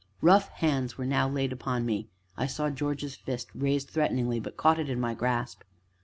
Rough 0.23 0.49
hands 0.49 0.97
were 0.97 1.05
now 1.05 1.29
laid 1.29 1.53
upon 1.53 1.85
me; 1.85 2.07
I 2.35 2.47
saw 2.47 2.71
George's 2.71 3.13
fist 3.15 3.49
raised 3.53 3.89
threateningly, 3.91 4.39
but 4.39 4.57
caught 4.57 4.79
it 4.79 4.89
in 4.89 4.99
my 4.99 5.13
grasp. 5.13 5.61